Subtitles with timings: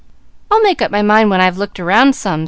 [0.49, 2.39] "I'll make up my mind when I have looked around some."